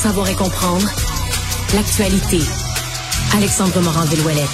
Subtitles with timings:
[0.00, 0.88] savoir et comprendre
[1.74, 2.38] l'actualité.
[3.36, 4.48] Alexandre Morin-Villouellette.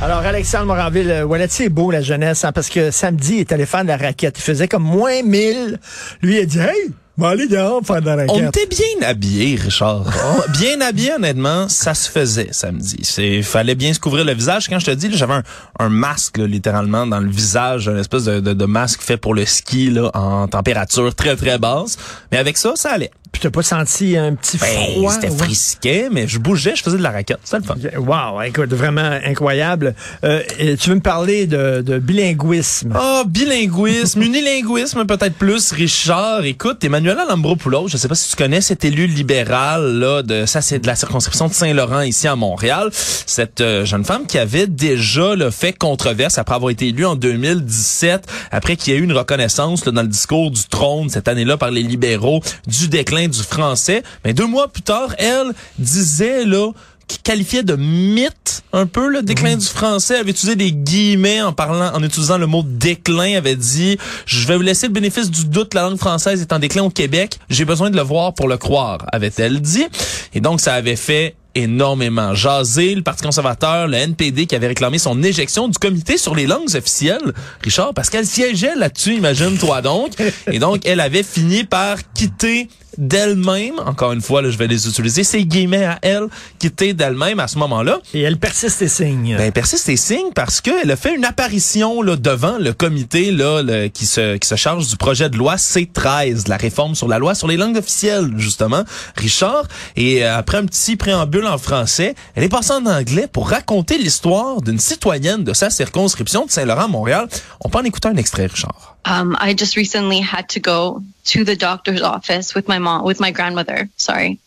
[0.00, 3.82] Alors, Alexandre Moranville-Wallet, c'est beau, la jeunesse, hein, parce que samedi, il est allé faire
[3.82, 4.38] de la raquette.
[4.38, 5.78] Il faisait comme moins 1000.
[6.22, 8.30] Lui, il a dit, hey, bon, allez dehors faire de la raquette.
[8.30, 10.06] On était bien habillés, Richard.
[10.06, 13.00] Oh, bien habillés, honnêtement, ça se faisait samedi.
[13.02, 14.70] C'est fallait bien se couvrir le visage.
[14.70, 15.42] Quand je te dis, là, j'avais un,
[15.78, 19.34] un masque là, littéralement dans le visage, une espèce de, de, de masque fait pour
[19.34, 21.98] le ski là, en température très très basse.
[22.32, 23.10] Mais avec ça, ça allait.
[23.34, 25.12] Puis t'as pas senti un petit Ben, froid?
[25.12, 25.38] C'était ouais?
[25.38, 27.40] frisquet, mais je bougeais, je faisais de la raquette.
[27.42, 27.74] C'était le fun.
[27.98, 29.96] Wow, écoute, vraiment incroyable.
[30.22, 30.40] Euh,
[30.78, 32.92] tu veux me parler de, de bilinguisme?
[32.94, 36.44] Ah, bilinguisme, unilinguisme peut-être plus, Richard.
[36.44, 40.60] Écoute, Emmanuela Lambropoulos, je sais pas si tu connais cet élu libéral là de ça
[40.60, 42.90] c'est de la circonscription de Saint-Laurent ici à Montréal.
[42.92, 47.16] Cette euh, jeune femme qui avait déjà là, fait controverse après avoir été élue en
[47.16, 51.26] 2017, après qu'il y ait eu une reconnaissance là, dans le discours du trône cette
[51.26, 54.02] année-là par les libéraux du déclin du français.
[54.24, 56.70] Mais deux mois plus tard, elle disait là
[57.06, 61.52] qui qualifiait de mythe un peu le déclin du français, avait utilisé des guillemets en
[61.52, 65.44] parlant, en utilisant le mot déclin, avait dit je vais vous laisser le bénéfice du
[65.44, 68.48] doute, la langue française est en déclin au Québec, j'ai besoin de le voir pour
[68.48, 69.84] le croire, avait-elle dit.
[70.32, 74.98] Et donc ça avait fait énormément jaser le Parti conservateur, le NPD qui avait réclamé
[74.98, 77.32] son éjection du comité sur les langues officielles,
[77.62, 80.12] Richard, parce qu'elle siégeait là-dessus, imagine-toi donc.
[80.50, 84.88] Et donc, elle avait fini par quitter d'elle-même, encore une fois, là, je vais les
[84.88, 86.26] utiliser, ces guillemets à elle,
[86.58, 87.98] quitter d'elle-même à ce moment-là.
[88.12, 89.36] Et elle persiste et signe.
[89.36, 93.62] Ben, persiste et signe parce qu'elle a fait une apparition là, devant le comité là,
[93.62, 97.18] le- qui, se, qui se charge du projet de loi C13, la réforme sur la
[97.18, 98.84] loi sur les langues officielles, justement,
[99.16, 99.64] Richard.
[99.96, 103.98] Et euh, après un petit préambule en français, elle est passée en anglais pour raconter
[103.98, 107.28] l'histoire d'une citoyenne de sa circonscription de Saint-Laurent-Montréal.
[107.64, 108.93] On peut en écouter un extrait, Richard.
[109.04, 113.20] Um, I just recently had to go to the doctor's office with my mom, with
[113.20, 114.40] my grandmother, sorry,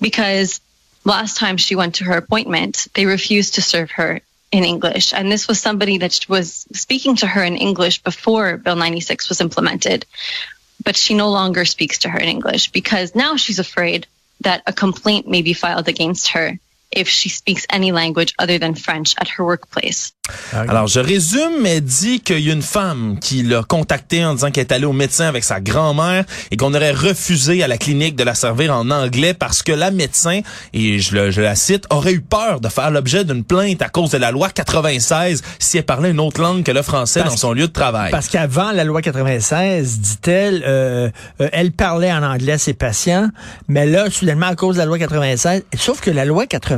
[0.00, 0.60] because
[1.04, 4.20] last time she went to her appointment, they refused to serve her
[4.52, 5.12] in English.
[5.12, 9.40] And this was somebody that was speaking to her in English before Bill 96 was
[9.40, 10.06] implemented.
[10.84, 14.06] But she no longer speaks to her in English because now she's afraid
[14.40, 16.58] that a complaint may be filed against her
[16.94, 20.12] if she speaks any language other than French at her workplace.
[20.52, 24.50] Alors, je résume, mais dit qu'il y a une femme qui l'a contacté en disant
[24.50, 28.14] qu'elle est allée au médecin avec sa grand-mère et qu'on aurait refusé à la clinique
[28.14, 30.40] de la servir en anglais parce que la médecin,
[30.74, 33.88] et je, le- je la cite, aurait eu peur de faire l'objet d'une plainte à
[33.88, 37.32] cause de la loi 96 si elle parlait une autre langue que le français Parce-
[37.32, 38.10] dans son lieu de travail.
[38.10, 41.08] Parce qu'avant la loi 96, dit-elle, euh,
[41.40, 43.28] euh, elle parlait en anglais à ses patients,
[43.66, 46.77] mais là, soudainement, à cause de la loi 96, sauf que la loi 96,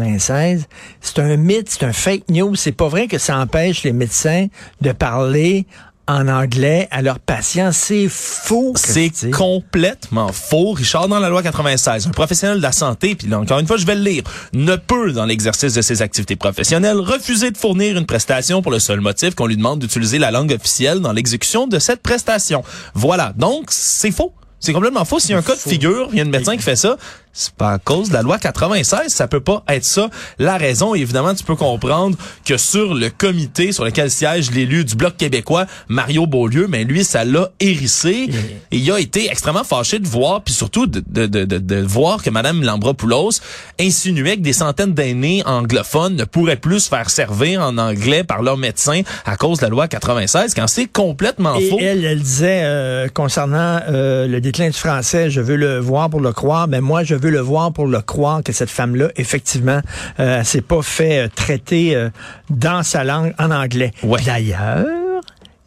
[1.01, 2.55] c'est un mythe, c'est un fake news.
[2.57, 4.47] C'est pas vrai que ça empêche les médecins
[4.81, 5.67] de parler
[6.11, 7.71] en anglais à leurs patients.
[7.73, 8.73] C'est faux.
[8.77, 10.73] C'est complètement faux.
[10.73, 13.77] Richard, dans la loi 96, un professionnel de la santé, puis là, encore une fois,
[13.77, 17.97] je vais le lire, ne peut, dans l'exercice de ses activités professionnelles, refuser de fournir
[17.97, 21.67] une prestation pour le seul motif qu'on lui demande d'utiliser la langue officielle dans l'exécution
[21.67, 22.65] de cette prestation.
[22.95, 23.33] Voilà.
[23.37, 24.33] Donc, c'est faux.
[24.59, 25.19] C'est complètement faux.
[25.19, 26.99] S'il y a un cas de figure, il y a un médecin qui fait ça,
[27.33, 29.09] c'est pas à cause de la loi 96.
[29.09, 30.11] Ça peut pas être ça.
[30.39, 34.97] La raison, évidemment, tu peux comprendre que sur le comité sur lequel siège l'élu du
[34.97, 38.29] Bloc québécois, Mario Beaulieu, mais lui, ça l'a hérissé.
[38.73, 41.77] Et il a été extrêmement fâché de voir, puis surtout de, de, de, de, de
[41.77, 43.41] voir que Mme Lambropoulos
[43.79, 48.43] insinuait que des centaines d'aînés anglophones ne pourraient plus se faire servir en anglais par
[48.43, 51.79] leur médecin à cause de la loi 96, quand c'est complètement Et faux.
[51.81, 56.21] elle, elle disait euh, concernant euh, le déclin du français, je veux le voir pour
[56.21, 59.81] le croire, mais moi, je veux le voir pour le croire que cette femme-là, effectivement,
[60.19, 62.11] euh, s'est pas fait euh, traiter euh,
[62.51, 63.93] dans sa langue en anglais.
[64.03, 64.21] Ouais.
[64.25, 64.87] D'ailleurs,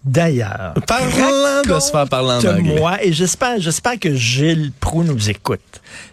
[0.03, 2.75] d'ailleurs, Parlant de se faire parler en anglais.
[2.79, 5.61] moi, et j'espère, j'espère que Gilles Prou nous écoute.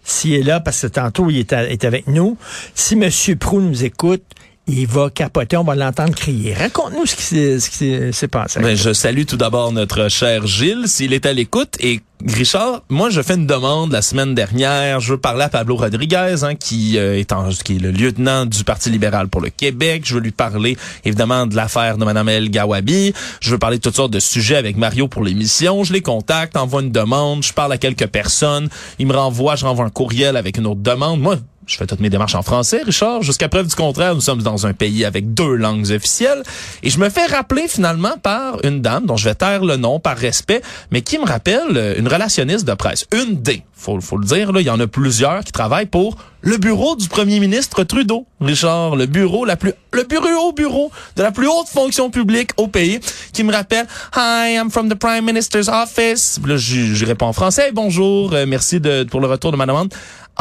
[0.04, 2.36] S'il est là, parce que tantôt il est, à- est avec nous,
[2.74, 4.22] si Monsieur Prou nous écoute,
[4.66, 6.54] il va capoter, on va l'entendre crier.
[6.54, 8.60] Raconte-nous ce qui s'est- passé.
[8.60, 11.74] Ben, je salue tout d'abord notre cher Gilles, s'il est à l'écoute.
[11.80, 15.00] Et Richard, moi, je fais une demande la semaine dernière.
[15.00, 18.46] Je veux parler à Pablo Rodriguez, hein, qui, euh, est en, qui est le lieutenant
[18.46, 20.02] du Parti libéral pour le Québec.
[20.04, 23.12] Je veux lui parler, évidemment, de l'affaire de Mme El Gawabi.
[23.40, 25.82] Je veux parler de toutes sortes de sujets avec Mario pour l'émission.
[25.82, 28.68] Je les contacte, envoie une demande, je parle à quelques personnes.
[29.00, 31.20] Il me renvoie, je renvoie un courriel avec une autre demande.
[31.20, 31.36] Moi,
[31.70, 33.22] je fais toutes mes démarches en français, Richard.
[33.22, 36.42] Jusqu'à preuve du contraire, nous sommes dans un pays avec deux langues officielles.
[36.82, 40.00] Et je me fais rappeler finalement par une dame dont je vais taire le nom
[40.00, 43.06] par respect, mais qui me rappelle euh, une relationniste de presse.
[43.12, 43.62] Une des.
[43.76, 46.96] faut, faut le dire, là, il y en a plusieurs qui travaillent pour le bureau
[46.96, 48.26] du premier ministre Trudeau.
[48.40, 52.50] Richard, le bureau, la plus, le bureau au bureau de la plus haute fonction publique
[52.56, 52.98] au pays,
[53.32, 53.86] qui me rappelle,
[54.16, 56.40] Hi, I'm from the Prime Minister's office.
[56.44, 59.66] Là, je, je réponds en français, bonjour, euh, merci de, pour le retour de ma
[59.66, 59.92] demande.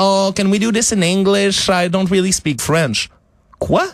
[0.02, 1.68] Oh, can we do this in English?
[1.68, 3.10] I don't really speak French.
[3.60, 3.86] Quoi?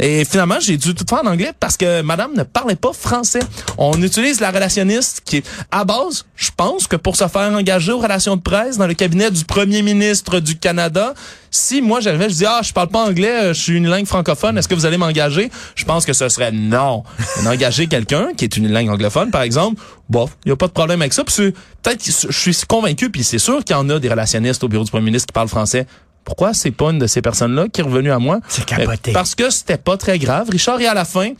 [0.00, 3.40] Et finalement, j'ai dû tout faire en anglais parce que madame ne parlait pas français.
[3.78, 7.92] On utilise la relationniste qui est à base, je pense que pour se faire engager
[7.92, 11.14] aux relations de presse dans le cabinet du premier ministre du Canada,
[11.50, 14.58] si moi j'avais, je dis ah, je parle pas anglais, je suis une langue francophone,
[14.58, 15.50] est-ce que vous allez m'engager?
[15.76, 17.04] Je pense que ce serait non.
[17.46, 20.72] Engager quelqu'un qui est une langue anglophone par exemple, bon, il y a pas de
[20.72, 21.22] problème avec ça.
[21.22, 24.82] Peut-être je suis convaincu puis c'est sûr qu'il y en a des relationnistes au bureau
[24.82, 25.86] du premier ministre qui parlent français.
[26.24, 28.40] Pourquoi c'est pas une de ces personnes-là qui est revenue à moi?
[28.48, 29.12] C'est capoté.
[29.12, 30.48] Parce que c'était pas très grave.
[30.50, 31.32] Richard, et à la fin,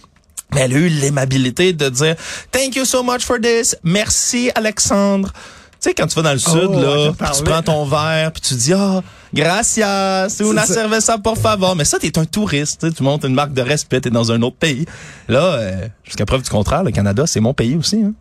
[0.57, 2.17] elle a eu l'aimabilité de dire
[2.53, 3.77] Thank you so much for this.
[3.83, 5.33] Merci, Alexandre.
[5.81, 7.85] Tu sais, quand tu vas dans le sud, Oh, là, je puis tu prends ton
[7.85, 9.03] verre, puis tu dis, ah,
[9.35, 10.73] gracias, una ça.
[10.75, 11.77] cerveza, por favor.
[11.77, 14.57] Mais ça, t'es un touriste, tu montes une marque de respect, t'es dans un autre
[14.57, 14.87] pays.
[15.29, 17.97] Là, euh, jusqu'à preuve du contraire, le Canada, c'est mon pays aussi.
[18.03, 18.13] Hein.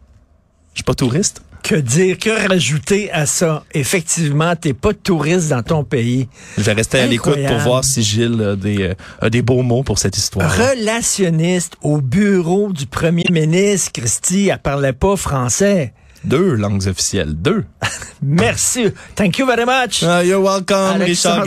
[0.73, 1.41] Je suis pas touriste.
[1.63, 3.63] Que dire, que rajouter à ça?
[3.73, 6.27] Effectivement, t'es pas touriste dans ton pays.
[6.57, 9.61] Je vais rester à l'écoute pour voir si Gilles a des, euh, a des beaux
[9.61, 10.51] mots pour cette histoire.
[10.51, 15.93] Relationniste au bureau du premier ministre, Christy, elle parlait pas français.
[16.25, 17.65] Deux langues officielles, deux.
[18.21, 18.87] Merci.
[19.15, 20.03] Thank you very much.
[20.03, 21.45] Ah, you're welcome, Alexandre Richard.